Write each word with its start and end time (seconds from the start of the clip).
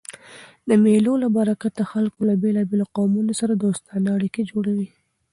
د 0.69 0.69
مېلو 0.83 1.13
له 1.23 1.27
برکته 1.37 1.81
خلک 1.91 2.13
له 2.27 2.33
بېلابېلو 2.41 2.85
قومو 2.95 3.21
سره 3.39 3.53
دوستانه 3.63 4.07
اړيکي 4.17 4.43
جوړوي. 4.51 4.87